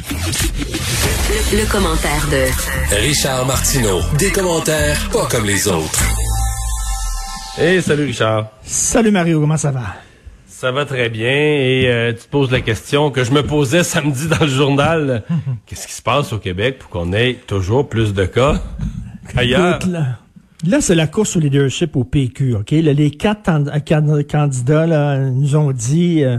Le, 0.00 1.70
commentaire 1.70 2.26
de 2.30 2.96
Richard 3.06 3.46
Martineau. 3.46 4.00
Des 4.18 4.30
commentaires 4.30 4.96
pas 5.12 5.26
comme 5.26 5.44
les 5.44 5.68
autres. 5.68 6.02
Hey, 7.58 7.82
salut 7.82 8.04
Richard. 8.06 8.48
Salut 8.62 9.10
Mario, 9.10 9.40
comment 9.40 9.58
ça 9.58 9.70
va? 9.70 9.96
Ça 10.46 10.72
va 10.72 10.86
très 10.86 11.10
bien 11.10 11.30
et 11.30 11.84
euh, 11.86 12.12
tu 12.12 12.20
te 12.20 12.28
poses 12.30 12.50
la 12.50 12.62
question 12.62 13.10
que 13.10 13.24
je 13.24 13.32
me 13.32 13.42
posais 13.42 13.82
samedi 13.82 14.26
dans 14.26 14.40
le 14.40 14.46
journal. 14.46 15.22
Qu'est-ce 15.66 15.86
qui 15.86 15.92
se 15.94 16.02
passe 16.02 16.32
au 16.32 16.38
Québec 16.38 16.78
pour 16.78 16.88
qu'on 16.88 17.12
ait 17.12 17.34
toujours 17.46 17.86
plus 17.86 18.14
de 18.14 18.24
cas 18.24 18.62
qu'ailleurs? 19.34 19.80
Là, 20.66 20.80
c'est 20.80 20.94
la 20.94 21.06
course 21.08 21.36
au 21.36 21.40
leadership 21.40 21.96
au 21.96 22.04
PQ, 22.04 22.54
OK? 22.54 22.70
les 22.70 23.10
quatre 23.10 23.50
candidats 24.30 24.86
là, 24.86 25.18
nous 25.18 25.56
ont 25.56 25.72
dit 25.72 26.22
euh, 26.22 26.38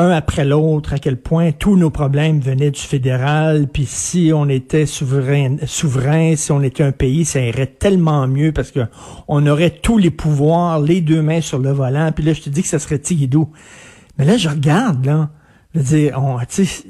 un 0.00 0.10
après 0.10 0.44
l'autre 0.44 0.94
à 0.94 0.98
quel 0.98 1.16
point 1.16 1.52
tous 1.52 1.76
nos 1.76 1.90
problèmes 1.90 2.40
venaient 2.40 2.70
du 2.70 2.80
fédéral, 2.80 3.68
puis 3.72 3.84
si 3.86 4.32
on 4.34 4.48
était 4.48 4.86
souverain, 4.86 5.56
souverain, 5.66 6.34
si 6.36 6.52
on 6.52 6.62
était 6.62 6.82
un 6.82 6.92
pays, 6.92 7.24
ça 7.24 7.40
irait 7.40 7.66
tellement 7.66 8.26
mieux 8.26 8.52
parce 8.52 8.70
que 8.70 8.80
on 9.28 9.46
aurait 9.46 9.70
tous 9.70 9.98
les 9.98 10.10
pouvoirs, 10.10 10.80
les 10.80 11.00
deux 11.00 11.22
mains 11.22 11.40
sur 11.40 11.58
le 11.58 11.70
volant, 11.70 12.12
puis 12.12 12.24
là, 12.24 12.32
je 12.32 12.42
te 12.42 12.50
dis 12.50 12.62
que 12.62 12.68
ça 12.68 12.78
serait 12.78 12.98
Tigidou. 12.98 13.50
Mais 14.18 14.24
là, 14.24 14.36
je 14.36 14.48
regarde, 14.48 15.06
là, 15.06 15.30
je 15.72 15.78
veux 15.78 15.84
dire, 15.84 16.18
on, 16.20 16.38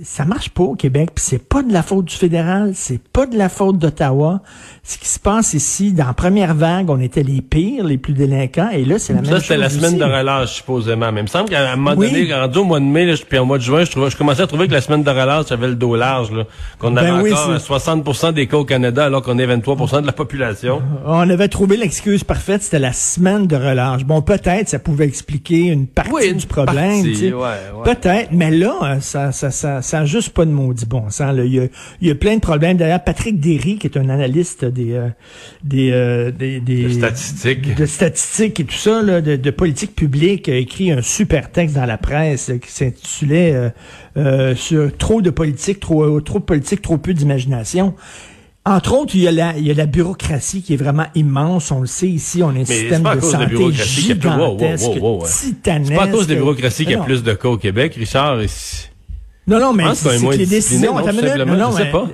ça 0.02 0.25
marche 0.25 0.48
pas 0.48 0.62
au 0.62 0.75
Québec, 0.75 1.11
puis 1.15 1.23
c'est 1.23 1.47
pas 1.47 1.62
de 1.62 1.71
la 1.71 1.83
faute 1.83 2.07
du 2.07 2.15
fédéral, 2.15 2.73
c'est 2.75 3.02
pas 3.02 3.27
de 3.27 3.37
la 3.37 3.51
faute 3.51 3.77
d'Ottawa. 3.77 4.41
Ce 4.83 4.97
qui 4.97 5.07
se 5.07 5.19
passe 5.19 5.52
ici, 5.52 5.93
dans 5.93 6.07
la 6.07 6.15
première 6.15 6.55
vague, 6.55 6.88
on 6.88 6.98
était 6.98 7.23
les 7.23 7.43
pires, 7.43 7.85
les 7.85 7.98
plus 7.98 8.15
délinquants, 8.15 8.71
et 8.73 8.87
là, 8.87 8.98
c'est 8.98 9.12
la 9.12 9.21
même 9.21 9.30
chose. 9.30 9.41
Ça, 9.41 9.43
c'était 9.43 9.59
la 9.59 9.69
semaine 9.69 9.98
de 9.98 10.05
relâche, 10.05 10.55
supposément. 10.55 11.12
Mais 11.12 11.21
il 11.21 11.24
me 11.24 11.29
semble 11.29 11.51
qu'à 11.51 11.71
un 11.71 11.77
moment 11.77 11.95
donné, 11.95 12.33
rendu 12.33 12.59
au 12.59 12.65
mois 12.65 12.80
de 12.80 12.87
mai, 12.87 13.12
puis 13.29 13.38
au 13.38 13.45
mois 13.45 13.59
de 13.59 13.62
juin, 13.62 13.85
je, 13.85 13.91
trouvais, 13.91 14.09
je 14.09 14.16
commençais 14.16 14.43
à 14.43 14.47
trouver 14.47 14.66
que 14.66 14.73
la 14.73 14.80
semaine 14.80 15.02
de 15.02 15.10
relâche 15.10 15.52
avait 15.52 15.69
le 15.69 15.74
dos 15.74 15.95
large, 15.95 16.33
là. 16.33 16.45
Qu'on 16.79 16.97
avait 16.97 17.10
ben 17.10 17.35
encore 17.35 17.60
60 17.60 18.35
des 18.35 18.47
cas 18.47 18.57
au 18.57 18.65
Canada, 18.65 19.05
alors 19.05 19.21
qu'on 19.21 19.38
est 19.38 19.47
23 19.47 20.01
de 20.01 20.07
la 20.07 20.13
population. 20.13 20.80
On 21.04 21.29
avait 21.29 21.49
trouvé 21.49 21.76
l'excuse 21.76 22.24
parfaite, 22.24 22.63
c'était 22.63 22.79
la 22.79 22.95
semaine 22.95 23.47
de 23.47 23.57
relâche. 23.57 24.04
Bon, 24.04 24.23
peut-être, 24.23 24.71
ça 24.71 24.79
pouvait 24.79 25.07
expliquer 25.07 25.66
une 25.66 25.87
partie 25.87 26.35
du 26.35 26.47
problème, 26.47 27.04
Peut-être, 27.85 28.30
mais 28.32 28.51
là, 28.51 28.70
Hein, 28.82 29.01
ça, 29.01 29.32
ça, 29.32 29.51
ça, 29.51 29.82
ça 29.82 30.01
a 30.01 30.04
juste 30.04 30.30
pas 30.30 30.45
de 30.45 30.51
maudit 30.51 30.87
bon 30.87 31.10
sens. 31.10 31.35
Il, 31.45 31.54
y 31.54 31.60
a, 31.60 31.66
il 32.01 32.09
y 32.09 32.10
a 32.10 32.15
plein 32.15 32.37
de 32.37 32.40
problèmes. 32.40 32.76
D'ailleurs, 32.76 33.02
Patrick 33.02 33.40
Derry, 33.40 33.79
qui 33.79 33.87
est 33.87 33.96
un 33.96 34.09
analyste 34.09 34.65
des, 34.65 34.93
euh, 34.93 35.09
des, 35.65 35.90
euh, 35.93 36.30
des, 36.30 36.60
des, 36.60 36.85
de 36.85 36.88
statistiques, 36.91 37.74
de 37.74 37.87
statistiques 37.87 38.60
et 38.60 38.65
tout 38.65 38.74
ça, 38.74 39.02
là, 39.02 39.21
de, 39.21 39.37
de, 39.37 39.51
politique 39.51 39.95
publique, 39.95 40.48
a 40.48 40.57
écrit 40.57 40.91
un 40.91 41.02
super 41.02 41.51
texte 41.51 41.74
dans 41.74 41.87
la 41.87 41.98
presse 41.98 42.52
qui 42.63 42.71
s'intitulait 42.71 43.54
euh, 43.54 43.71
euh, 44.16 44.54
sur 44.54 44.96
trop 44.96 45.23
de 45.23 45.30
politique, 45.30 45.80
trop, 45.80 46.21
trop 46.21 46.38
de 46.38 46.45
politique, 46.45 46.82
trop 46.82 46.98
peu 46.98 47.15
d'imagination. 47.15 47.95
Entre 48.66 48.93
autres, 48.93 49.15
il 49.15 49.23
y, 49.23 49.29
a 49.29 49.33
la, 49.33 49.57
il 49.57 49.66
y 49.66 49.71
a 49.71 49.75
la 49.75 49.87
bureaucratie 49.87 50.61
qui 50.63 50.75
est 50.75 50.77
vraiment 50.77 51.07
immense. 51.15 51.71
On 51.71 51.80
le 51.80 51.87
sait 51.87 52.09
ici, 52.09 52.43
on 52.43 52.51
a 52.51 52.59
un 52.61 52.65
système 52.65 53.03
de 53.03 53.21
santé 53.21 53.55
de 53.57 53.71
gigantesque, 53.73 54.91
titanesque. 55.25 55.89
C'est 55.89 55.97
pas 55.97 56.05
à 56.05 56.09
cause 56.09 56.27
de 56.27 56.35
la 56.35 56.41
bureaucratie 56.41 56.85
qu'il 56.85 56.93
y 56.93 56.97
a 56.97 57.03
plus 57.03 57.23
de 57.23 57.33
cas 57.33 57.49
au 57.49 57.57
Québec, 57.57 57.95
Richard. 57.97 58.38
Non, 59.47 59.59
non, 59.59 59.73
mais 59.73 59.85
c'est 59.95 60.19
que 60.19 60.37
les 60.37 60.47
décisions... 60.47 60.95
Non, 60.95 61.57
non, 61.57 61.71
je 61.73 61.77
sais 61.77 61.91
pas. 61.91 62.07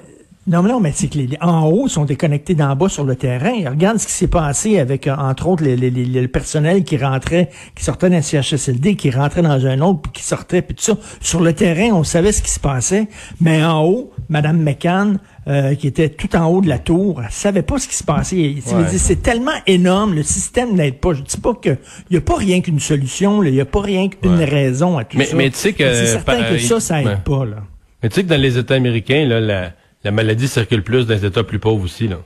Non, 0.49 0.63
mais 0.63 0.71
non, 0.71 0.79
mais 0.79 0.93
c'est 0.95 1.09
que 1.09 1.19
les, 1.19 1.29
en 1.41 1.67
haut 1.67 1.89
sont 1.89 2.05
déconnectés 2.05 2.55
d'en 2.55 2.77
bas 2.77 2.89
sur 2.89 3.03
le 3.03 3.17
terrain. 3.17 3.69
Regarde 3.69 3.99
ce 3.99 4.07
qui 4.07 4.13
s'est 4.13 4.29
passé 4.29 4.79
avec, 4.79 5.09
euh, 5.09 5.17
entre 5.17 5.49
autres, 5.49 5.65
le 5.67 6.27
personnel 6.29 6.85
qui 6.85 6.97
rentrait, 6.97 7.51
qui 7.75 7.83
sortait 7.83 8.11
d'un 8.11 8.23
CHSLD, 8.23 8.95
qui 8.95 9.11
rentrait 9.11 9.43
dans 9.43 9.67
un 9.67 9.81
autre, 9.81 10.03
puis 10.03 10.13
qui 10.13 10.23
sortait, 10.23 10.63
puis 10.63 10.77
tout 10.77 10.85
ça. 10.85 10.97
Sur 11.21 11.41
le 11.41 11.53
terrain, 11.53 11.97
on 11.97 12.05
savait 12.05 12.31
ce 12.31 12.43
qui 12.43 12.51
se 12.51 12.61
passait, 12.61 13.09
mais 13.41 13.65
en 13.65 13.83
haut, 13.83 14.13
Madame 14.29 14.63
McCann, 14.63 15.19
euh, 15.49 15.77
qui 15.77 15.87
était 15.87 16.09
tout 16.09 16.35
en 16.35 16.47
haut 16.47 16.61
de 16.61 16.69
la 16.69 16.81
tour, 16.81 17.23
elle 17.23 17.31
savait 17.31 17.63
pas 17.63 17.79
ce 17.79 17.87
qui 17.87 17.95
se 17.95 18.03
passait. 18.03 18.57
C'est 18.97 19.23
tellement 19.23 19.53
énorme, 19.67 20.15
le 20.15 20.23
système 20.23 20.75
n'aide 20.75 20.99
pas. 20.99 21.15
Je 21.15 21.23
dis 21.23 21.37
pas 21.37 21.55
que 21.55 21.77
il 22.11 22.15
y 22.15 22.17
a 22.17 22.21
pas 22.21 22.37
rien 22.37 22.61
qu'une 22.61 22.81
solution, 22.81 23.43
il 23.45 23.55
y 23.55 23.61
a 23.61 23.65
pas 23.65 23.81
rien 23.81 24.09
qu'une 24.09 24.43
raison 24.43 24.99
à 24.99 25.05
tout 25.05 25.17
mais, 25.17 25.27
ça. 25.27 25.37
Mais 25.37 25.51
tu 25.51 25.57
sais 25.57 25.73
que 25.73 25.85
c'est 25.85 26.07
certain 26.07 26.43
que 26.43 26.59
ça, 26.59 26.81
ça 26.81 27.01
aide 27.01 27.23
pas 27.23 27.45
là. 27.45 27.59
Mais 28.03 28.09
tu 28.09 28.17
sais 28.17 28.25
que 28.25 28.29
dans 28.29 28.41
les 28.41 28.59
États 28.59 28.75
américains, 28.75 29.25
là, 29.25 29.41
la, 29.41 29.73
la 30.05 30.11
maladie 30.11 30.49
circule 30.49 30.83
plus 30.83 31.07
dans 31.07 31.15
les 31.15 31.25
États 31.25 31.45
plus 31.45 31.59
pauvres 31.59 31.85
aussi 31.85 32.09
là. 32.09 32.19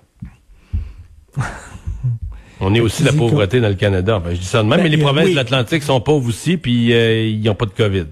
On 2.62 2.75
est 2.75 2.80
aussi 2.80 3.03
la 3.03 3.12
pauvreté 3.12 3.60
dans 3.60 3.69
le 3.69 3.75
Canada. 3.75 4.19
Ben, 4.19 4.34
je 4.34 4.41
dis 4.41 4.47
ça 4.47 4.62
de 4.62 4.69
même, 4.69 4.78
ben, 4.78 4.82
mais 4.84 4.91
les 4.91 4.98
provinces 4.98 5.30
de 5.30 5.34
l'Atlantique 5.34 5.82
sont 5.82 6.00
pauvres 6.00 6.28
aussi, 6.28 6.59
puis 6.59 6.92
euh, 6.92 7.26
ils 7.26 7.42
n'ont 7.42 7.54
pas 7.54 7.64
de 7.64 7.70
COVID. 7.70 8.06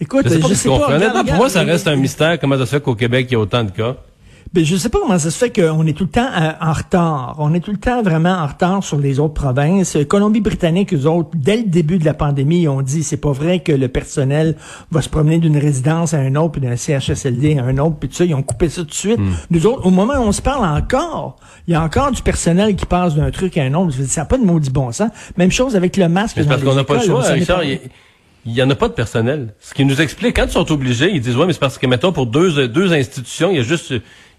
Écoute, 0.00 0.26
je 0.26 0.54
sais 0.54 0.68
pas, 0.68 1.22
pour 1.24 1.34
moi, 1.34 1.48
ça 1.48 1.62
reste 1.62 1.86
un 1.86 1.96
mystère 1.96 2.38
comment 2.38 2.56
ça 2.58 2.66
se 2.66 2.70
fait 2.72 2.82
qu'au 2.82 2.94
Québec, 2.94 3.26
il 3.30 3.34
y 3.34 3.36
a 3.36 3.40
autant 3.40 3.62
de 3.62 3.70
cas. 3.70 3.96
Ben, 4.54 4.64
je 4.64 4.76
sais 4.76 4.88
pas 4.88 5.00
comment 5.00 5.18
ça 5.18 5.32
se 5.32 5.36
fait 5.36 5.50
qu'on 5.50 5.84
est 5.84 5.94
tout 5.94 6.04
le 6.04 6.10
temps 6.10 6.30
euh, 6.32 6.52
en 6.60 6.72
retard. 6.72 7.34
On 7.40 7.52
est 7.54 7.60
tout 7.60 7.72
le 7.72 7.76
temps 7.76 8.04
vraiment 8.04 8.34
en 8.34 8.46
retard 8.46 8.84
sur 8.84 9.00
les 9.00 9.18
autres 9.18 9.34
provinces. 9.34 9.98
Colombie-Britannique, 10.08 10.94
eux 10.94 11.06
autres, 11.06 11.30
dès 11.34 11.56
le 11.56 11.64
début 11.64 11.98
de 11.98 12.04
la 12.04 12.14
pandémie, 12.14 12.62
ils 12.62 12.68
ont 12.68 12.80
dit 12.80 13.02
c'est 13.02 13.16
pas 13.16 13.32
vrai 13.32 13.64
que 13.64 13.72
le 13.72 13.88
personnel 13.88 14.54
va 14.92 15.02
se 15.02 15.08
promener 15.08 15.38
d'une 15.38 15.56
résidence 15.56 16.14
à 16.14 16.18
un 16.18 16.36
autre, 16.36 16.52
puis 16.52 16.60
d'un 16.60 16.76
CHSLD 16.76 17.58
à 17.58 17.64
un 17.64 17.78
autre, 17.78 17.96
puis 17.98 18.08
tout 18.08 18.14
ça. 18.14 18.24
Ils 18.24 18.34
ont 18.36 18.44
coupé 18.44 18.68
ça 18.68 18.82
tout 18.82 18.90
de 18.90 18.94
suite. 18.94 19.18
Hmm. 19.18 19.32
Nous 19.50 19.66
autres, 19.66 19.84
au 19.84 19.90
moment 19.90 20.14
où 20.14 20.22
on 20.22 20.30
se 20.30 20.40
parle 20.40 20.64
encore, 20.64 21.34
il 21.66 21.72
y 21.72 21.74
a 21.74 21.82
encore 21.82 22.12
du 22.12 22.22
personnel 22.22 22.76
qui 22.76 22.86
passe 22.86 23.16
d'un 23.16 23.32
truc 23.32 23.58
à 23.58 23.64
un 23.64 23.74
autre. 23.74 23.92
Ça 24.06 24.20
n'a 24.20 24.24
pas 24.26 24.38
de 24.38 24.44
maudit 24.44 24.70
bon 24.70 24.92
sens. 24.92 25.10
Même 25.36 25.50
chose 25.50 25.74
avec 25.74 25.96
le 25.96 26.08
masque. 26.08 26.40
parce 26.46 26.62
qu'on 26.62 26.76
n'a 26.76 26.84
pas 26.84 26.94
le 26.94 27.00
choix, 27.00 27.22
Richard. 27.22 27.62
Il 28.46 28.52
y 28.52 28.62
en 28.62 28.68
a 28.68 28.74
pas 28.74 28.88
de 28.88 28.92
personnel. 28.92 29.54
Ce 29.58 29.72
qui 29.72 29.84
nous 29.84 30.00
explique, 30.00 30.36
quand 30.36 30.44
ils 30.44 30.52
sont 30.52 30.70
obligés, 30.70 31.10
ils 31.12 31.20
disent, 31.22 31.34
ouais, 31.34 31.46
mais 31.46 31.54
c'est 31.54 31.58
parce 31.58 31.78
que, 31.78 31.86
mettons, 31.86 32.12
pour 32.12 32.26
deux, 32.26 32.68
deux 32.68 32.92
institutions, 32.92 33.50
il 33.50 33.56
y 33.56 33.60
a 33.60 33.62
juste 33.62 33.94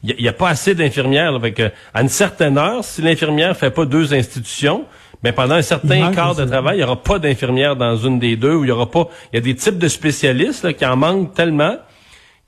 il 0.05 0.21
n'y 0.21 0.27
a, 0.27 0.33
pas 0.33 0.49
assez 0.49 0.75
d'infirmières. 0.75 1.35
Avec, 1.35 1.59
à 1.59 2.01
une 2.01 2.09
certaine 2.09 2.57
heure, 2.57 2.83
si 2.83 3.01
l'infirmière 3.01 3.55
fait 3.55 3.71
pas 3.71 3.85
deux 3.85 4.13
institutions, 4.13 4.85
mais 5.23 5.31
pendant 5.31 5.55
un 5.55 5.61
certain 5.61 6.11
quart 6.11 6.35
de 6.35 6.45
travail, 6.45 6.75
il 6.75 6.77
n'y 6.79 6.83
aura 6.83 7.01
pas 7.01 7.19
d'infirmière 7.19 7.75
dans 7.75 7.97
une 7.97 8.19
des 8.19 8.35
deux, 8.35 8.55
ou 8.55 8.63
il 8.63 8.67
y 8.67 8.71
aura 8.71 8.89
pas. 8.89 9.09
Il 9.33 9.37
y 9.37 9.39
a 9.39 9.41
des 9.41 9.55
types 9.55 9.79
de 9.79 9.87
spécialistes 9.87 10.63
là, 10.63 10.73
qui 10.73 10.85
en 10.85 10.95
manquent 10.95 11.33
tellement 11.33 11.77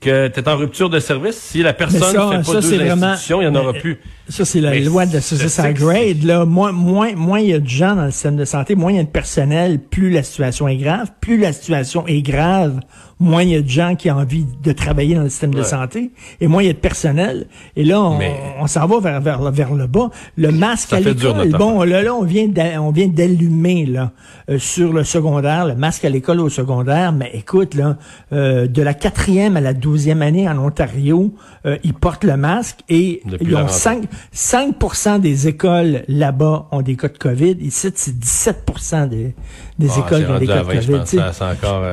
que 0.00 0.28
tu 0.28 0.40
es 0.40 0.48
en 0.48 0.56
rupture 0.56 0.88
de 0.88 1.00
service. 1.00 1.36
Si 1.36 1.62
la 1.62 1.72
personne 1.72 2.14
ne 2.14 2.42
fait 2.42 2.52
pas 2.52 2.60
deux 2.60 2.80
institutions, 2.80 3.42
il 3.42 3.48
n'y 3.48 3.56
en 3.56 3.60
aura 3.60 3.72
plus. 3.72 4.00
Ça, 4.28 4.44
c'est 4.44 4.60
la 4.60 4.78
loi 4.78 5.06
de 5.06 5.20
ça, 5.20 5.72
grade. 5.72 6.22
Là. 6.22 6.44
Moins, 6.44 6.72
moins, 6.72 7.14
moins 7.14 7.40
il 7.40 7.48
y 7.48 7.54
a 7.54 7.58
de 7.58 7.68
gens 7.68 7.96
dans 7.96 8.04
le 8.04 8.10
système 8.10 8.36
de 8.36 8.44
santé, 8.44 8.74
moins 8.74 8.92
il 8.92 8.96
y 8.96 9.00
a 9.00 9.04
de 9.04 9.08
personnel, 9.08 9.78
plus 9.78 10.10
la 10.10 10.22
situation 10.22 10.68
est 10.68 10.76
grave. 10.76 11.10
Plus 11.20 11.38
la 11.38 11.52
situation 11.52 12.06
est 12.06 12.20
grave, 12.20 12.80
moins 13.20 13.42
il 13.42 13.50
y 13.50 13.56
a 13.56 13.62
de 13.62 13.68
gens 13.68 13.96
qui 13.96 14.10
ont 14.10 14.16
envie 14.16 14.46
de 14.62 14.72
travailler 14.72 15.14
dans 15.14 15.22
le 15.22 15.28
système 15.28 15.54
de 15.54 15.62
santé, 15.62 16.10
et 16.40 16.46
moins 16.46 16.62
il 16.62 16.66
y 16.66 16.70
a 16.70 16.74
de 16.74 16.78
personnel. 16.78 17.46
Et 17.76 17.84
là, 17.84 18.00
on, 18.00 18.66
s'en 18.66 18.86
va 18.86 19.00
vers, 19.00 19.20
vers, 19.20 19.50
vers 19.50 19.74
le 19.74 19.86
bas. 19.86 20.10
Le 20.36 20.52
masque 20.52 20.92
à 20.92 21.00
l'école, 21.00 21.48
bon, 21.50 21.82
là, 21.82 22.02
là, 22.02 22.14
on 22.14 22.22
vient 22.22 22.48
on 22.78 22.92
d'allumer 22.92 23.86
là 23.86 24.12
euh, 24.50 24.58
sur 24.58 24.92
le 24.92 25.04
secondaire, 25.04 25.66
le 25.66 25.74
masque 25.74 26.04
à 26.04 26.08
l'école 26.10 26.40
au 26.40 26.48
secondaire. 26.48 27.12
Mais 27.12 27.30
écoute, 27.34 27.74
là, 27.74 27.96
euh, 28.32 28.66
de 28.66 28.82
la 28.82 28.94
quatrième 28.94 29.56
à 29.56 29.60
la 29.60 29.74
douzième 29.74 30.22
année 30.22 30.48
en 30.48 30.58
Ontario, 30.58 31.34
euh, 31.66 31.76
ils 31.82 31.94
portent 31.94 32.24
le 32.24 32.36
masque 32.36 32.80
et 32.88 33.22
ils 33.40 33.56
ont 33.56 33.68
5, 33.68 34.04
5% 34.34 35.20
des 35.20 35.48
écoles 35.48 36.04
là-bas 36.08 36.68
ont 36.70 36.82
des 36.82 36.96
cas 36.96 37.08
de 37.08 37.18
COVID. 37.18 37.56
Ici, 37.60 37.90
c'est 37.94 38.18
17 38.18 39.08
des, 39.08 39.34
des 39.78 39.88
ah, 39.90 40.04
écoles 40.06 40.24
qui 40.24 40.30
ont 40.30 40.38
des 40.38 40.46
cas 40.46 40.62
de 40.62 40.86
COVID. 40.86 41.32
Ça, 41.32 41.52
encore, 41.52 41.84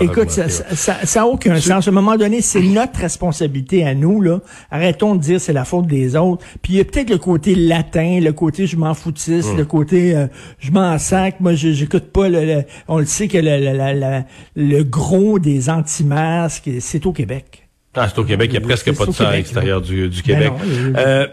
écoute, 0.00 0.30
ça, 0.30 0.48
ça, 0.48 1.20
n'a 1.20 1.26
aucun 1.26 1.58
sens. 1.60 1.86
À 1.86 1.90
un 1.90 1.94
moment 1.94 2.16
donné, 2.16 2.40
c'est 2.40 2.62
notre 2.62 2.98
responsabilité 3.00 3.86
à 3.86 3.94
nous. 3.94 4.20
là. 4.20 4.40
Arrêtons 4.70 5.14
de 5.14 5.20
dire 5.20 5.40
c'est 5.40 5.52
la 5.52 5.64
faute 5.64 5.86
des 5.86 6.16
autres. 6.16 6.44
Puis 6.62 6.74
il 6.74 6.76
y 6.76 6.80
a 6.80 6.84
peut-être 6.84 7.10
le 7.10 7.18
côté 7.18 7.54
latin, 7.54 8.20
le 8.20 8.32
côté 8.32 8.66
je 8.66 8.76
m'en 8.76 8.94
foutisse, 8.94 9.46
hum. 9.46 9.56
le 9.56 9.64
côté 9.64 10.16
euh, 10.16 10.26
je 10.58 10.70
m'en 10.70 10.98
sac. 10.98 11.40
Moi, 11.40 11.54
j'écoute 11.54 12.12
pas. 12.12 12.28
Le, 12.28 12.62
on 12.88 12.98
le 12.98 13.06
sait 13.06 13.28
que 13.28 13.38
le, 13.38 14.24
le 14.56 14.82
gros 14.82 15.38
des 15.38 15.70
anti-masques, 15.70 16.70
c'est 16.80 17.06
au 17.06 17.12
Québec. 17.12 17.64
Ah, 17.94 18.08
c'est 18.08 18.18
au 18.18 18.24
Québec. 18.24 18.50
Il 18.52 18.54
y 18.54 18.58
a 18.58 18.60
presque 18.60 18.92
pas 18.96 19.06
de 19.06 19.12
ça 19.12 19.28
à 19.28 19.36
l'extérieur 19.36 19.80
du, 19.80 20.08
du, 20.08 20.22
Québec. 20.22 20.52
Ben 20.60 20.96
euh, 20.96 21.26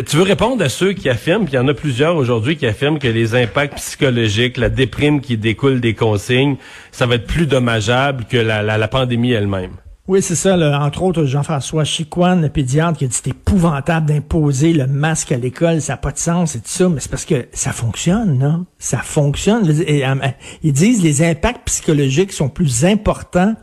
tu 0.00 0.16
veux 0.16 0.22
répondre 0.22 0.64
à 0.64 0.68
ceux 0.68 0.92
qui 0.92 1.08
affirment, 1.08 1.44
puis 1.44 1.54
il 1.54 1.56
y 1.56 1.58
en 1.58 1.68
a 1.68 1.74
plusieurs 1.74 2.16
aujourd'hui 2.16 2.56
qui 2.56 2.66
affirment 2.66 2.98
que 2.98 3.08
les 3.08 3.34
impacts 3.34 3.76
psychologiques, 3.76 4.56
la 4.56 4.70
déprime 4.70 5.20
qui 5.20 5.36
découle 5.36 5.80
des 5.80 5.94
consignes, 5.94 6.56
ça 6.90 7.06
va 7.06 7.16
être 7.16 7.26
plus 7.26 7.46
dommageable 7.46 8.24
que 8.24 8.38
la, 8.38 8.62
la, 8.62 8.88
pandémie 8.88 9.32
elle-même. 9.32 9.72
Oui, 10.08 10.22
c'est 10.22 10.34
ça. 10.34 10.56
Entre 10.80 11.02
autres, 11.02 11.24
Jean-François 11.24 11.84
Chicoine, 11.84 12.42
le 12.42 12.48
pédiatre, 12.48 12.98
qui 12.98 13.04
a 13.04 13.08
dit 13.08 13.14
c'est 13.14 13.28
épouvantable 13.28 14.06
d'imposer 14.06 14.72
le 14.72 14.86
masque 14.86 15.30
à 15.32 15.36
l'école, 15.36 15.80
ça 15.80 15.92
n'a 15.92 15.96
pas 15.98 16.10
de 16.10 16.18
sens 16.18 16.56
et 16.56 16.58
tout 16.58 16.64
ça, 16.66 16.88
mais 16.88 17.00
c'est 17.00 17.10
parce 17.10 17.24
que 17.24 17.46
ça 17.52 17.72
fonctionne, 17.72 18.38
non? 18.38 18.66
Ça 18.78 18.98
fonctionne. 18.98 19.68
Euh, 19.68 20.14
ils 20.62 20.72
disent 20.72 21.02
les 21.02 21.22
impacts 21.22 21.66
psychologiques 21.66 22.32
sont 22.32 22.48
plus 22.48 22.84
importants 22.84 23.54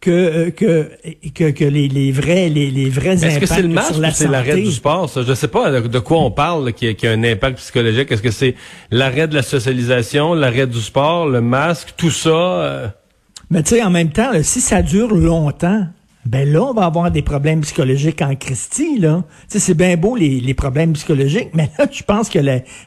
que 0.00 0.10
euh, 0.10 0.50
que 0.50 0.90
que, 1.34 1.50
que 1.50 1.64
les, 1.64 1.88
les 1.88 2.12
vrais 2.12 2.48
les, 2.48 2.70
les 2.70 2.88
vrais 2.88 3.16
impacts 3.16 3.24
Est-ce 3.24 3.40
que 3.40 3.46
c'est 3.46 3.62
le 3.62 3.68
masque 3.68 3.96
ou 3.96 4.02
c'est 4.12 4.28
l'arrêt 4.28 4.60
du 4.60 4.70
sport 4.70 5.10
ça? 5.10 5.22
Je 5.22 5.34
sais 5.34 5.48
pas 5.48 5.80
de 5.80 5.98
quoi 5.98 6.18
on 6.18 6.30
parle 6.30 6.72
qui, 6.72 6.94
qui, 6.94 7.06
a 7.06 7.12
un 7.12 7.24
impact 7.24 7.58
psychologique. 7.58 8.10
Est-ce 8.12 8.22
que 8.22 8.30
c'est 8.30 8.54
l'arrêt 8.90 9.26
de 9.26 9.34
la 9.34 9.42
socialisation, 9.42 10.34
l'arrêt 10.34 10.66
du 10.66 10.80
sport, 10.80 11.26
le 11.26 11.40
masque, 11.40 11.94
tout 11.96 12.10
ça? 12.10 12.30
Euh? 12.30 12.88
Mais 13.50 13.62
tu 13.62 13.76
sais, 13.76 13.82
en 13.82 13.90
même 13.90 14.10
temps, 14.10 14.30
si 14.42 14.60
ça 14.60 14.82
dure 14.82 15.14
longtemps, 15.14 15.86
ben 16.28 16.46
là, 16.46 16.62
on 16.62 16.74
va 16.74 16.84
avoir 16.84 17.10
des 17.10 17.22
problèmes 17.22 17.62
psychologiques 17.62 18.20
en 18.20 18.34
Christie, 18.36 18.98
là. 18.98 19.24
C'est 19.48 19.72
bien 19.74 19.96
beau 19.96 20.14
les, 20.14 20.52
problèmes 20.52 20.92
psychologiques, 20.92 21.48
mais 21.54 21.70
là, 21.78 21.86
je 21.90 22.02
pense 22.02 22.28
que 22.28 22.38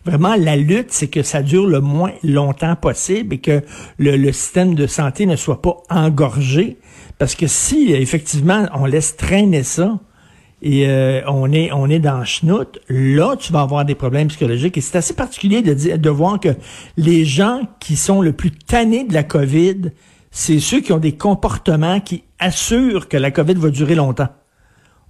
vraiment 0.05 0.35
la 0.35 0.55
lutte, 0.55 0.91
c'est 0.91 1.07
que 1.07 1.23
ça 1.23 1.41
dure 1.41 1.65
le 1.65 1.81
moins 1.81 2.11
longtemps 2.23 2.75
possible 2.75 3.33
et 3.33 3.37
que 3.39 3.61
le, 3.97 4.31
système 4.31 4.75
de 4.75 4.85
santé 4.85 5.25
ne 5.25 5.35
soit 5.35 5.59
pas 5.59 5.77
engorgé. 5.89 6.77
Parce 7.17 7.33
que 7.33 7.47
si, 7.47 7.91
effectivement, 7.93 8.67
on 8.75 8.85
laisse 8.85 9.17
traîner 9.17 9.63
ça, 9.63 9.99
et 10.61 10.87
euh, 10.87 11.21
on 11.27 11.51
est 11.51 11.71
on 11.71 11.89
est 11.89 11.97
dans 11.97 12.23
chenoute, 12.23 12.79
là 12.87 13.35
tu 13.35 13.51
vas 13.51 13.61
avoir 13.61 13.83
des 13.83 13.95
problèmes 13.95 14.27
psychologiques 14.27 14.77
et 14.77 14.81
c'est 14.81 14.95
assez 14.95 15.15
particulier 15.15 15.63
de 15.63 15.97
de 15.97 16.09
voir 16.11 16.39
que 16.39 16.49
les 16.97 17.25
gens 17.25 17.61
qui 17.79 17.95
sont 17.95 18.21
le 18.21 18.31
plus 18.31 18.51
tannés 18.51 19.03
de 19.03 19.13
la 19.15 19.23
Covid, 19.23 19.89
c'est 20.31 20.59
ceux 20.59 20.79
qui 20.79 20.93
ont 20.93 20.97
des 20.97 21.17
comportements 21.17 21.99
qui 21.99 22.23
assurent 22.39 23.09
que 23.09 23.17
la 23.17 23.31
Covid 23.31 23.55
va 23.55 23.69
durer 23.69 23.95
longtemps. 23.95 24.29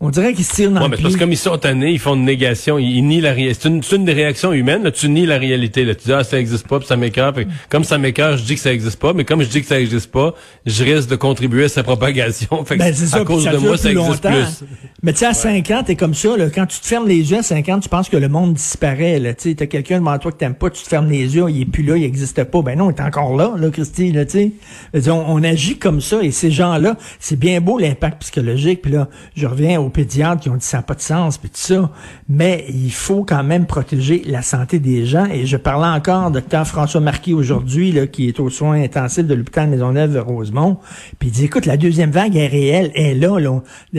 On 0.04 0.10
dirait 0.10 0.34
qu'ils 0.34 0.46
se 0.46 0.56
tirent 0.56 0.72
dans 0.72 0.82
ouais, 0.82 0.90
mais 0.90 0.98
parce 0.98 1.14
que 1.14 1.20
comme 1.20 1.32
ils 1.32 1.38
sont 1.38 1.56
tannés, 1.60 1.92
ils 1.92 2.00
font 2.00 2.16
une 2.16 2.26
négation, 2.26 2.80
ils, 2.80 3.04
nient 3.04 3.22
la 3.22 3.34
réalité. 3.34 3.60
C'est 3.84 3.96
une, 3.96 4.04
des 4.04 4.14
réactions 4.14 4.52
humaines, 4.52 4.82
là, 4.82 4.90
tu 4.90 5.08
nies 5.08 5.28
la 5.28 5.38
réalité. 5.38 5.86
Là. 5.86 5.94
Tu 5.94 6.06
dis, 6.06 6.14
ah, 6.14 6.24
ça 6.24 6.40
existe 6.40 6.68
pas, 6.68 6.80
puis 6.80 6.88
ça 6.88 6.98
m'écœure. 6.98 7.36
Comme 7.70 7.84
ça 7.84 8.00
m'écœure, 8.00 8.36
je 8.36 8.44
dis 8.44 8.56
que 8.56 8.62
ça 8.62 8.74
existe 8.74 9.00
pas, 9.00 9.14
mais 9.14 9.26
comme 9.26 9.44
je 9.44 9.48
dis 9.48 9.62
que 9.62 9.68
ça 9.68 9.80
existe 9.80 10.10
pas, 10.10 10.34
je 10.66 10.84
risque 10.84 11.08
de 11.08 11.16
contribuer 11.16 11.66
à 11.66 11.70
sa 11.70 11.84
propagation. 11.84 12.66
Fait 12.66 12.78
ben, 12.78 12.92
ça, 12.92 13.18
à 13.18 13.24
cause 13.24 13.46
de 13.46 13.58
moi, 13.58 13.78
ça 13.78 13.92
existe 13.92 14.28
plus. 14.28 14.66
Mais 15.04 15.14
tu 15.14 15.20
sais, 15.20 15.28
à 15.28 15.34
5 15.36 15.70
ans, 15.70 15.84
t'es 15.86 15.96
comme 15.96 16.16
ça, 16.16 16.36
là, 16.36 16.50
quand 16.50 16.66
tu 16.66 16.80
te 16.80 16.88
fermes 16.88 17.08
les 17.08 17.30
yeux 17.30 17.38
à 17.38 17.44
5 17.44 17.70
ans, 17.70 17.80
tu 17.80 17.90
penses 17.90 18.10
que 18.10 18.18
le 18.18 18.28
monde 18.28 18.56
disparaît. 18.56 19.20
Tu 19.36 19.50
sais, 19.50 19.56
t'as 19.56 19.68
quelqu'un 19.68 20.00
devant 20.00 20.18
toi 20.18 20.32
que 20.32 20.38
t'aimes 20.38 20.56
pas, 20.56 20.72
tu 20.72 20.82
te 20.82 20.88
fermes 20.88 21.12
les 21.12 21.36
yeux, 21.36 21.46
il 21.48 21.62
est 21.62 21.66
plus 21.66 21.84
là, 21.84 21.96
il 21.96 22.04
existe 22.04 22.44
pas. 22.44 22.64
Ben 22.64 22.76
non, 22.76 22.90
il 22.90 22.96
est 22.96 23.02
encore 23.02 23.36
là, 23.36 23.54
là, 23.56 23.70
Christy, 23.70 24.12
là, 24.12 24.26
tu 24.26 24.52
sais. 24.94 25.12
On, 25.12 25.26
on, 25.28 25.44
agit 25.44 25.78
comme 25.78 26.02
ça, 26.02 26.24
et 26.24 26.32
ces 26.32 26.50
gens-là, 26.50 26.98
c'est 27.20 27.38
bien 27.38 27.62
beau 27.62 27.78
l'impact 27.78 28.22
psychologique, 28.22 28.82
puis 28.82 28.92
là, 28.92 29.08
je 29.36 29.46
reviens 29.46 29.80
aux 29.80 29.91
pédiatres 29.92 30.42
qui 30.42 30.50
ont 30.50 30.56
dit 30.56 30.66
ça 30.66 30.78
n'a 30.78 30.84
pas 30.84 30.96
de 30.96 31.02
sens, 31.02 31.38
puis 31.38 31.50
tout 31.50 31.58
ça. 31.58 31.92
Mais 32.28 32.66
il 32.70 32.92
faut 32.92 33.24
quand 33.24 33.44
même 33.44 33.66
protéger 33.66 34.24
la 34.26 34.42
santé 34.42 34.80
des 34.80 35.06
gens. 35.06 35.26
Et 35.26 35.46
je 35.46 35.58
parlais 35.58 35.88
encore 35.88 36.32
docteur 36.32 36.66
François 36.66 37.02
Marquis 37.02 37.34
aujourd'hui, 37.34 37.92
là, 37.92 38.08
qui 38.08 38.28
est 38.28 38.40
aux 38.40 38.50
soins 38.50 38.82
intensifs 38.82 39.26
de 39.26 39.34
l'hôpital 39.34 39.70
Maisonneuve-Rosemont. 39.70 40.78
Puis 41.20 41.30
il 41.30 41.32
dit, 41.32 41.46
écoute, 41.46 41.66
la 41.66 41.78
deuxième 41.78 42.12
vague 42.12 42.36
est 42.36 42.48
réelle, 42.48 42.92
elle 42.96 43.06
est 43.06 43.16
là, 43.16 43.32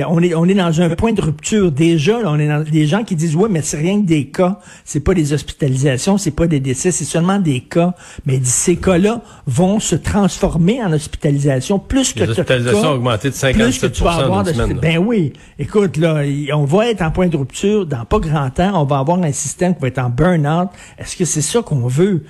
On 0.09 0.23
est, 0.23 0.35
on 0.35 0.47
est 0.47 0.55
dans 0.55 0.81
un 0.81 0.91
point 0.91 1.13
de 1.13 1.23
rupture. 1.23 1.71
Déjà, 1.71 2.19
on 2.25 2.39
est 2.39 2.49
dans 2.49 2.63
des 2.63 2.87
gens 2.87 3.05
qui 3.05 3.17
disent, 3.17 3.37
ouais, 3.37 3.49
mais 3.51 3.63
c'est 3.63 3.79
rien 3.79 4.01
que 4.01 4.07
des 4.07 4.27
cas. 4.27 4.59
C'est 4.85 5.01
pas 5.01 5.15
des 5.15 5.33
hospitalisations, 5.33 6.19
c'est 6.19 6.31
pas 6.31 6.47
des 6.47 6.61
décès, 6.61 6.91
c'est 6.91 7.05
seulement 7.05 7.39
des 7.39 7.61
cas. 7.61 7.95
Mais 8.27 8.39
dit, 8.39 8.49
ces 8.49 8.77
cas-là 8.77 9.21
vont 9.47 9.81
se 9.81 9.97
transformer 9.97 10.83
en 10.83 10.93
hospitalisation 10.93 11.79
plus 11.79 12.13
que 12.13 12.21
Les 12.21 12.31
hospitalisations 12.31 12.91
ont 12.91 12.95
augmenté 12.95 13.31
de 13.31 13.35
57 13.35 13.93
plus 13.93 14.69
de, 14.69 14.81
Ben 14.81 14.99
oui. 14.99 15.33
Écoute, 15.59 15.82
là, 15.97 16.23
on 16.55 16.65
va 16.65 16.89
être 16.89 17.03
en 17.03 17.11
point 17.11 17.29
de 17.29 17.37
rupture 17.37 17.87
dans 17.87 18.05
pas 18.05 18.19
grand 18.19 18.51
temps. 18.51 18.81
On 18.81 18.85
va 18.85 18.99
avoir 18.99 19.23
un 19.23 19.33
système 19.33 19.75
qui 19.75 19.81
va 19.81 19.89
être 19.89 19.99
en 19.99 20.11
burn-out. 20.11 20.69
Est-ce 20.99 21.17
que 21.17 21.25
c'est 21.25 21.43
ça 21.43 21.63
qu'on 21.63 21.87
veut? 21.87 22.25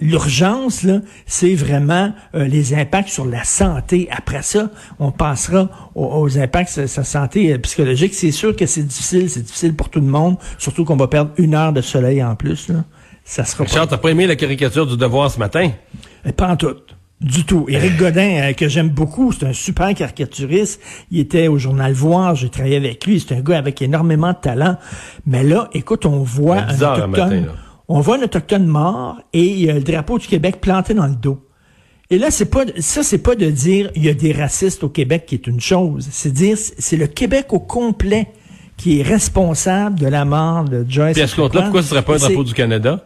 L'urgence, 0.00 0.82
là, 0.82 1.00
c'est 1.26 1.54
vraiment 1.54 2.12
euh, 2.34 2.46
les 2.46 2.74
impacts 2.74 3.08
sur 3.08 3.26
la 3.26 3.44
santé. 3.44 4.08
Après 4.10 4.42
ça, 4.42 4.70
on 4.98 5.10
passera 5.10 5.68
aux, 5.94 6.38
impacts 6.38 6.70
sur 6.70 6.88
sa 6.88 7.04
santé 7.04 7.52
euh, 7.52 7.58
psychologique. 7.58 8.14
C'est 8.14 8.32
sûr 8.32 8.54
que 8.54 8.66
c'est 8.66 8.82
difficile. 8.82 9.30
C'est 9.30 9.42
difficile 9.42 9.74
pour 9.74 9.88
tout 9.88 10.00
le 10.00 10.06
monde. 10.06 10.36
Surtout 10.58 10.84
qu'on 10.84 10.96
va 10.96 11.08
perdre 11.08 11.30
une 11.38 11.54
heure 11.54 11.72
de 11.72 11.80
soleil 11.80 12.22
en 12.22 12.36
plus. 12.36 12.68
Là. 12.68 12.84
Ça 13.24 13.44
sera 13.44 13.64
Richard, 13.64 13.88
t'as 13.88 13.98
pas 13.98 14.10
aimé 14.10 14.26
la 14.26 14.36
caricature 14.36 14.86
du 14.86 14.96
devoir 14.96 15.30
ce 15.30 15.38
matin? 15.38 15.70
Et 16.24 16.32
pas 16.32 16.48
en 16.48 16.56
tout. 16.56 16.76
Du 17.20 17.44
tout. 17.44 17.66
Éric 17.68 17.96
Godin, 17.98 18.50
euh, 18.50 18.52
que 18.52 18.68
j'aime 18.68 18.90
beaucoup, 18.90 19.32
c'est 19.32 19.46
un 19.46 19.52
super 19.52 19.92
caricaturiste. 19.94 20.80
Il 21.10 21.18
était 21.18 21.48
au 21.48 21.58
journal 21.58 21.92
Voir, 21.92 22.34
j'ai 22.34 22.48
travaillé 22.48 22.76
avec 22.76 23.04
lui. 23.06 23.20
C'est 23.20 23.34
un 23.34 23.40
gars 23.40 23.58
avec 23.58 23.82
énormément 23.82 24.32
de 24.32 24.38
talent. 24.38 24.76
Mais 25.26 25.42
là, 25.42 25.68
écoute, 25.72 26.06
on 26.06 26.22
voit 26.22 26.58
un 26.58 26.74
autochtone, 26.74 27.46
on 27.88 28.00
voit 28.00 28.18
un 28.18 28.22
autochtone 28.22 28.66
mort 28.66 29.16
et 29.32 29.66
le 29.72 29.80
drapeau 29.80 30.18
du 30.18 30.26
Québec 30.26 30.60
planté 30.60 30.94
dans 30.94 31.06
le 31.06 31.16
dos. 31.16 31.44
Et 32.10 32.18
là, 32.18 32.30
c'est 32.30 32.46
pas 32.46 32.64
ça, 32.78 33.02
c'est 33.02 33.18
pas 33.18 33.34
de 33.34 33.50
dire 33.50 33.90
il 33.94 34.04
y 34.04 34.08
a 34.08 34.14
des 34.14 34.32
racistes 34.32 34.82
au 34.82 34.88
Québec 34.88 35.26
qui 35.26 35.34
est 35.34 35.46
une 35.46 35.60
chose. 35.60 36.08
C'est 36.10 36.32
dire 36.32 36.56
c'est 36.56 36.96
le 36.96 37.06
Québec 37.06 37.52
au 37.52 37.58
complet 37.58 38.28
qui 38.78 39.00
est 39.00 39.02
responsable 39.02 39.98
de 39.98 40.06
la 40.06 40.24
mort 40.24 40.64
de 40.64 40.86
Joyce. 40.88 41.14
Puis 41.14 41.22
à 41.22 41.26
ce 41.26 41.36
compte-là, 41.36 41.62
pourquoi 41.62 41.82
ce 41.82 41.88
serait 41.88 42.02
pas 42.02 42.14
un 42.14 42.28
drapeau 42.28 42.44
du 42.44 42.54
Canada? 42.54 43.04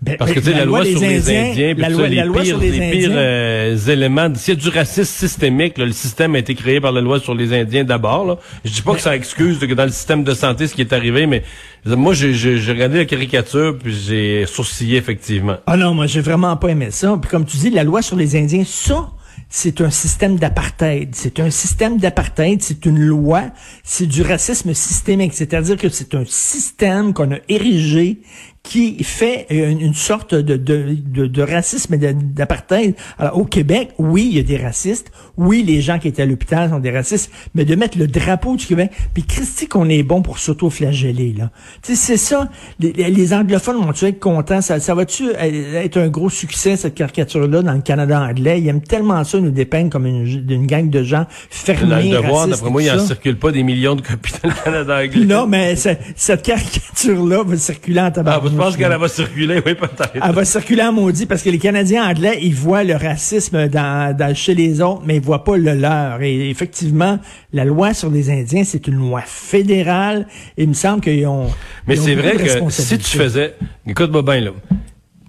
Ben, 0.00 0.16
Parce 0.16 0.32
que 0.32 0.38
tu 0.38 0.46
sais, 0.46 0.52
la, 0.52 0.64
loi, 0.64 0.84
sur 0.84 1.00
les 1.00 1.18
Indiens, 1.18 1.74
la 1.76 1.88
loi, 1.88 2.08
les 2.08 2.22
pires, 2.22 2.58
les 2.58 2.90
pires 2.90 3.10
euh, 3.12 3.76
éléments, 3.76 4.32
s'il 4.36 4.54
y 4.54 4.56
a 4.56 4.60
du 4.60 4.68
racisme 4.68 5.04
systémique, 5.04 5.76
le 5.76 5.90
système 5.90 6.36
a 6.36 6.38
été 6.38 6.54
créé 6.54 6.80
par 6.80 6.92
la 6.92 7.00
loi 7.00 7.18
sur 7.18 7.34
les 7.34 7.52
Indiens 7.52 7.82
d'abord. 7.82 8.38
Je 8.64 8.70
dis 8.70 8.82
pas 8.82 8.94
que 8.94 9.00
ça 9.00 9.16
excuse 9.16 9.58
que 9.58 9.74
dans 9.74 9.84
le 9.84 9.90
système 9.90 10.22
de 10.22 10.34
santé 10.34 10.68
ce 10.68 10.74
qui 10.74 10.82
est 10.82 10.92
arrivé, 10.92 11.26
mais 11.26 11.42
moi 11.84 12.14
j'ai 12.14 12.32
regardé 12.72 12.98
la 12.98 13.04
caricature 13.06 13.76
puis 13.76 13.92
j'ai 13.92 14.46
sourcillé 14.46 14.98
effectivement. 14.98 15.56
Ah 15.66 15.76
non, 15.76 15.94
moi 15.94 16.06
j'ai 16.06 16.20
vraiment 16.20 16.56
pas 16.56 16.68
aimé 16.68 16.88
ça. 16.90 17.18
Puis 17.20 17.30
comme 17.30 17.44
tu 17.44 17.56
dis, 17.56 17.70
la 17.70 17.82
loi 17.82 18.00
sur 18.00 18.16
les 18.16 18.36
Indiens, 18.36 18.64
ça, 18.64 19.08
c'est 19.48 19.80
un 19.80 19.90
système 19.90 20.36
d'apartheid. 20.36 21.14
C'est 21.14 21.40
un 21.40 21.50
système 21.50 21.98
d'apartheid, 21.98 22.62
c'est 22.62 22.86
une 22.86 23.00
loi, 23.00 23.44
c'est 23.82 24.06
du 24.06 24.22
racisme 24.22 24.74
systémique. 24.74 25.32
C'est-à-dire 25.34 25.76
que 25.76 25.88
c'est 25.88 26.14
un 26.14 26.24
système 26.26 27.14
qu'on 27.14 27.32
a 27.32 27.38
érigé 27.48 28.20
qui 28.68 29.02
fait 29.02 29.46
une, 29.48 29.94
sorte 29.94 30.34
de, 30.34 30.56
de, 30.56 30.94
de, 30.94 31.26
de 31.26 31.42
racisme 31.42 31.94
et 31.94 32.12
d'apartheid. 32.12 32.94
Alors, 33.18 33.38
au 33.38 33.44
Québec, 33.46 33.92
oui, 33.96 34.28
il 34.30 34.36
y 34.36 34.40
a 34.40 34.42
des 34.42 34.58
racistes. 34.58 35.10
Oui, 35.38 35.64
les 35.66 35.80
gens 35.80 35.98
qui 35.98 36.06
étaient 36.06 36.20
à 36.20 36.26
l'hôpital 36.26 36.68
sont 36.68 36.78
des 36.78 36.90
racistes. 36.90 37.30
Mais 37.54 37.64
de 37.64 37.74
mettre 37.74 37.96
le 37.96 38.06
drapeau 38.06 38.56
du 38.56 38.66
Québec, 38.66 38.90
puis 39.14 39.22
Christy 39.22 39.68
qu'on 39.68 39.88
est 39.88 40.02
bon 40.02 40.20
pour 40.20 40.38
s'auto-flageller, 40.38 41.34
là. 41.38 41.50
Tu 41.80 41.94
sais, 41.94 41.96
c'est 41.96 42.16
ça. 42.18 42.50
Les, 42.78 42.92
les 42.92 43.32
anglophones 43.32 43.76
vont-tu 43.76 44.04
être 44.04 44.20
contents? 44.20 44.60
Ça, 44.60 44.80
ça 44.80 44.94
va-tu 44.94 45.30
être 45.30 45.96
un 45.96 46.08
gros 46.08 46.28
succès, 46.28 46.76
cette 46.76 46.94
caricature-là, 46.94 47.62
dans 47.62 47.72
le 47.72 47.80
Canada 47.80 48.20
anglais? 48.20 48.60
Ils 48.60 48.68
aiment 48.68 48.82
tellement 48.82 49.24
ça, 49.24 49.40
nous 49.40 49.50
dépeindre 49.50 49.88
comme 49.88 50.04
une, 50.04 50.26
une 50.26 50.66
gang 50.66 50.90
de 50.90 51.02
gens 51.02 51.24
fermés, 51.48 51.88
Dans 51.88 51.96
le 51.96 52.22
devoir, 52.22 52.48
d'après 52.48 52.70
moi, 52.70 52.82
il 52.82 52.92
n'en 52.92 52.98
circule 52.98 53.38
pas 53.38 53.50
des 53.50 53.62
millions 53.62 53.96
de 53.96 54.02
copies 54.02 54.34
dans 54.42 54.50
le 54.50 54.54
Canada 54.62 54.98
anglais. 54.98 55.24
non, 55.24 55.46
mais 55.46 55.74
cette 55.74 56.42
caricature-là 56.42 57.44
va 57.44 57.56
circuler 57.56 58.00
en 58.00 58.10
tabac. 58.10 58.34
Ah, 58.34 58.57
je 58.58 58.64
pense 58.64 58.76
qu'elle 58.76 58.96
va 58.96 59.08
circuler, 59.08 59.62
oui, 59.64 59.74
peut-être. 59.74 60.10
Elle 60.14 60.34
va 60.34 60.44
circuler 60.44 60.82
en 60.82 60.92
maudit 60.92 61.26
parce 61.26 61.42
que 61.42 61.50
les 61.50 61.58
Canadiens 61.58 62.08
anglais, 62.08 62.38
ils 62.42 62.54
voient 62.54 62.84
le 62.84 62.96
racisme 62.96 63.68
dans, 63.68 64.16
dans, 64.16 64.34
chez 64.34 64.54
les 64.54 64.80
autres, 64.80 65.02
mais 65.04 65.16
ils 65.16 65.22
voient 65.22 65.44
pas 65.44 65.56
le 65.56 65.74
leur. 65.74 66.22
Et 66.22 66.50
effectivement, 66.50 67.18
la 67.52 67.64
loi 67.64 67.94
sur 67.94 68.10
les 68.10 68.30
Indiens, 68.30 68.64
c'est 68.64 68.86
une 68.86 68.96
loi 68.96 69.22
fédérale. 69.24 70.26
Et 70.56 70.64
il 70.64 70.68
me 70.68 70.74
semble 70.74 71.00
qu'ils 71.00 71.26
ont. 71.26 71.48
Mais 71.86 71.96
c'est 71.96 72.14
vrai 72.14 72.36
que 72.36 72.70
si 72.70 72.98
tu 72.98 73.16
faisais, 73.16 73.54
écoute-moi 73.86 74.22
bien, 74.22 74.40
là. 74.40 74.50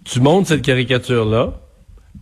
Tu 0.03 0.19
montes 0.19 0.47
cette 0.47 0.63
caricature-là 0.63 1.53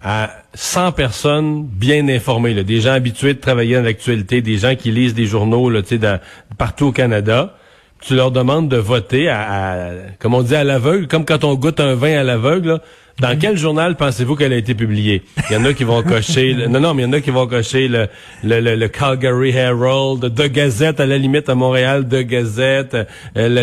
à 0.02 0.32
100 0.54 0.92
personnes 0.92 1.66
bien 1.66 2.08
informées, 2.10 2.54
là, 2.54 2.64
des 2.64 2.82
gens 2.82 2.92
habitués 2.92 3.34
de 3.34 3.40
travailler 3.40 3.76
dans 3.76 3.84
l'actualité, 3.84 4.42
des 4.42 4.58
gens 4.58 4.76
qui 4.76 4.92
lisent 4.92 5.14
des 5.14 5.26
journaux 5.26 5.70
là, 5.70 5.82
dans, 5.82 6.20
partout 6.58 6.88
au 6.88 6.92
Canada 6.92 7.56
tu 8.02 8.16
leur 8.16 8.32
demandes 8.32 8.70
de 8.70 8.78
voter 8.78 9.30
à, 9.30 9.92
comme 10.20 10.34
on 10.34 10.44
dit, 10.44 10.56
à 10.56 10.64
l'aveugle, 10.64 11.08
comme 11.08 11.26
quand 11.26 11.44
on 11.44 11.56
goûte 11.56 11.80
un 11.80 11.96
vin 11.96 12.20
à 12.20 12.24
l'aveugle. 12.24 12.80
Dans 13.20 13.30
mhm. 13.30 13.40
quel 13.40 13.58
journal 13.58 13.96
pensez-vous 13.96 14.36
qu'elle 14.36 14.54
a 14.54 14.58
été 14.58 14.76
publiée? 14.76 15.24
Il 15.50 15.54
y 15.54 15.58
en 15.58 15.66
a 15.66 15.74
qui 15.74 15.84
vont 15.84 16.04
cocher, 16.04 16.54
non, 16.70 16.80
non, 16.80 16.94
mais 16.94 17.02
il 17.02 17.06
y 17.08 17.10
en 17.10 17.14
a 17.14 17.22
qui 17.22 17.32
vont 17.32 17.48
cocher 17.48 17.88
le, 17.88 18.08
le, 18.44 18.76
le, 18.76 18.88
Calgary 18.90 19.50
Herald, 19.50 20.36
The 20.36 20.52
Gazette, 20.52 21.00
à 21.00 21.08
la 21.08 21.18
limite 21.18 21.50
à 21.50 21.56
Montréal, 21.56 22.08
The 22.08 22.20
Gazette, 22.20 22.94
euh, 22.94 23.06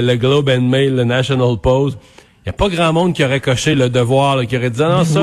le, 0.02 0.16
Globe 0.16 0.48
and 0.48 0.62
Mail, 0.62 0.96
le 0.96 1.04
National 1.04 1.56
Post. 1.62 1.98
Il 2.46 2.50
n'y 2.50 2.56
a 2.56 2.58
pas 2.58 2.68
grand 2.68 2.92
monde 2.92 3.14
qui 3.14 3.24
aurait 3.24 3.40
coché 3.40 3.74
le 3.74 3.88
devoir, 3.88 4.46
qui 4.46 4.54
aurait 4.58 4.68
dit 4.68 4.82
non, 4.82 5.02
ça, 5.02 5.22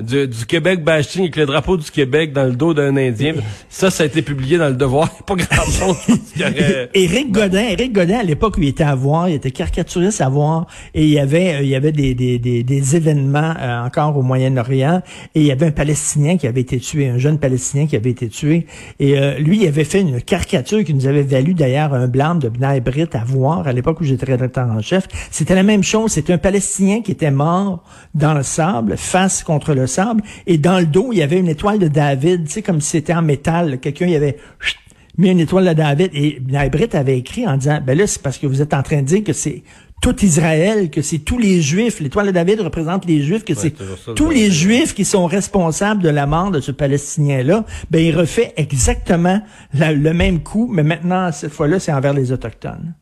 du, 0.00 0.46
Québec 0.48 0.82
bashing 0.82 1.22
avec 1.22 1.36
le 1.36 1.46
drapeau 1.46 1.76
du 1.76 1.88
Québec 1.88 2.32
dans 2.32 2.42
le 2.42 2.56
dos 2.56 2.74
d'un 2.74 2.96
Indien. 2.96 3.34
Ça, 3.68 3.88
ça 3.88 4.02
a 4.02 4.06
été 4.06 4.20
publié 4.20 4.58
dans 4.58 4.66
le 4.66 4.74
devoir. 4.74 5.08
Il 5.12 5.14
n'y 5.14 5.42
a 5.42 5.46
pas 5.46 5.54
grand 5.54 5.86
monde 5.86 5.96
qui 6.34 6.42
aurait... 6.42 6.90
Éric 6.94 7.30
Godin, 7.30 7.68
Éric 7.68 7.92
Godin, 7.92 8.18
à 8.18 8.22
l'époque 8.24 8.56
où 8.58 8.62
il 8.62 8.68
était 8.70 8.82
à 8.82 8.96
voir, 8.96 9.28
il 9.28 9.36
était 9.36 9.52
caricaturiste 9.52 10.20
à 10.20 10.28
voir, 10.28 10.66
et 10.92 11.04
il 11.04 11.10
y 11.10 11.20
avait, 11.20 11.54
euh, 11.54 11.62
il 11.62 11.68
y 11.68 11.76
avait 11.76 11.92
des, 11.92 12.14
des, 12.14 12.40
des, 12.40 12.64
des 12.64 12.96
événements 12.96 13.54
euh, 13.60 13.84
encore 13.84 14.16
au 14.16 14.22
Moyen-Orient, 14.22 15.02
et 15.36 15.40
il 15.42 15.46
y 15.46 15.52
avait 15.52 15.66
un 15.66 15.70
Palestinien 15.70 16.36
qui 16.36 16.48
avait 16.48 16.62
été 16.62 16.80
tué, 16.80 17.08
un 17.08 17.18
jeune 17.18 17.38
Palestinien 17.38 17.86
qui 17.86 17.94
avait 17.94 18.10
été 18.10 18.28
tué, 18.28 18.66
et 18.98 19.16
euh, 19.16 19.38
lui, 19.38 19.58
il 19.58 19.68
avait 19.68 19.84
fait 19.84 20.00
une 20.00 20.20
caricature 20.20 20.82
qui 20.82 20.94
nous 20.94 21.06
avait 21.06 21.22
valu 21.22 21.54
d'ailleurs 21.54 21.94
un 21.94 22.08
blâme 22.08 22.40
de 22.40 22.48
Bnei 22.48 22.80
Brit 22.80 23.06
à 23.12 23.22
voir 23.24 23.68
à 23.68 23.72
l'époque 23.72 24.00
où 24.00 24.04
j'étais 24.04 24.26
rédacteur 24.26 24.68
en 24.68 24.82
chef. 24.82 25.06
C'était 25.30 25.54
la 25.54 25.62
même 25.62 25.84
chose, 25.84 26.10
c'était 26.10 26.32
un 26.32 26.38
Palestinien 26.38 26.55
Palestiniens 26.56 27.02
qui 27.02 27.12
étaient 27.12 27.30
morts 27.30 27.84
dans 28.14 28.32
le 28.32 28.42
sable, 28.42 28.96
face 28.96 29.44
contre 29.44 29.74
le 29.74 29.86
sable, 29.86 30.22
et 30.46 30.56
dans 30.56 30.78
le 30.78 30.86
dos, 30.86 31.10
il 31.12 31.18
y 31.18 31.22
avait 31.22 31.38
une 31.38 31.48
étoile 31.48 31.78
de 31.78 31.88
David, 31.88 32.46
tu 32.46 32.52
sais, 32.52 32.62
comme 32.62 32.80
si 32.80 32.88
c'était 32.92 33.12
en 33.12 33.20
métal. 33.20 33.78
Quelqu'un, 33.78 34.06
y 34.06 34.16
avait 34.16 34.38
chut, 34.58 34.78
mis 35.18 35.28
une 35.28 35.40
étoile 35.40 35.68
de 35.68 35.74
David, 35.74 36.10
et 36.14 36.40
Naibrit 36.48 36.88
avait 36.94 37.18
écrit 37.18 37.46
en 37.46 37.58
disant, 37.58 37.80
ben 37.86 37.98
là, 37.98 38.06
c'est 38.06 38.22
parce 38.22 38.38
que 38.38 38.46
vous 38.46 38.62
êtes 38.62 38.72
en 38.72 38.82
train 38.82 39.02
de 39.02 39.06
dire 39.06 39.22
que 39.22 39.34
c'est 39.34 39.64
tout 40.00 40.24
Israël, 40.24 40.88
que 40.88 41.02
c'est 41.02 41.18
tous 41.18 41.36
les 41.36 41.60
Juifs, 41.60 42.00
l'étoile 42.00 42.28
de 42.28 42.32
David 42.32 42.60
représente 42.60 43.04
les 43.04 43.20
Juifs, 43.20 43.44
que 43.44 43.54
c'est 43.54 43.74
tous 44.14 44.30
les 44.30 44.50
Juifs 44.50 44.94
qui 44.94 45.04
sont 45.04 45.26
responsables 45.26 46.02
de 46.02 46.08
la 46.08 46.24
mort 46.24 46.50
de 46.50 46.60
ce 46.60 46.72
Palestinien-là, 46.72 47.66
ben 47.90 48.02
il 48.02 48.16
refait 48.16 48.54
exactement 48.56 49.42
le 49.74 50.12
même 50.12 50.42
coup, 50.42 50.70
mais 50.72 50.82
maintenant, 50.82 51.30
cette 51.32 51.52
fois-là, 51.52 51.80
c'est 51.80 51.92
envers 51.92 52.14
les 52.14 52.32
Autochtones. 52.32 52.94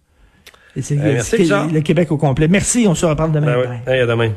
Et 0.77 0.83
c'est 0.83 0.97
le 0.97 1.81
Québec 1.81 2.11
au 2.11 2.17
complet. 2.17 2.49
Merci, 2.49 2.87
on 2.89 2.95
se 2.95 3.07
reparle 3.07 3.33
demain. 3.33 3.55
Ben 3.55 3.81
oui. 3.87 3.93
hey, 3.93 4.01
à 4.01 4.07
demain. 4.07 4.31